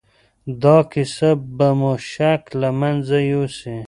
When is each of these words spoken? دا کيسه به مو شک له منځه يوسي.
دا 0.61 0.77
کيسه 0.91 1.29
به 1.57 1.67
مو 1.79 1.93
شک 2.11 2.43
له 2.61 2.69
منځه 2.79 3.17
يوسي. 3.31 3.75